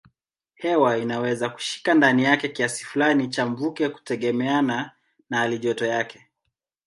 Hewa 0.55 0.97
inaweza 0.97 1.49
kushika 1.49 1.93
ndani 1.93 2.23
yake 2.23 2.49
kiasi 2.49 2.85
fulani 2.85 3.27
cha 3.29 3.45
mvuke 3.45 3.89
kutegemeana 3.89 4.91
na 5.29 5.37
halijoto 5.37 5.85
yake. 5.85 6.25